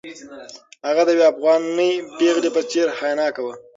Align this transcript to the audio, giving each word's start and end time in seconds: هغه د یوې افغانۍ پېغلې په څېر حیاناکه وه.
هغه 0.87 1.01
د 1.05 1.09
یوې 1.15 1.25
افغانۍ 1.33 1.91
پېغلې 2.17 2.49
په 2.55 2.61
څېر 2.69 2.87
حیاناکه 2.97 3.41
وه. 3.45 3.53